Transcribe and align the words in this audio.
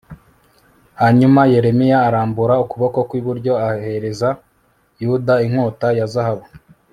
hanyuma 1.01 1.41
yeremiya 1.53 1.97
arambura 2.07 2.53
ukuboko 2.63 2.97
kw'iburyo 3.07 3.53
ahereza 3.67 4.29
yuda 5.01 5.33
inkota 5.45 5.87
ya 5.99 6.05
zahabu 6.15 6.45